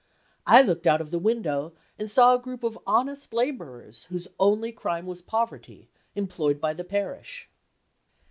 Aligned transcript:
I 0.47 0.63
looked 0.63 0.87
out 0.87 0.99
of 0.99 1.11
the 1.11 1.19
window 1.19 1.73
and 1.99 2.09
saw 2.09 2.33
a 2.33 2.39
group 2.41 2.63
of 2.63 2.79
honest 2.87 3.35
laborers 3.35 4.05
(whose 4.05 4.27
only 4.39 4.71
crime 4.71 5.05
was 5.05 5.21
poverty) 5.21 5.89
employed 6.15 6.59
by 6.59 6.73
the 6.73 6.83
parish! 6.83 7.47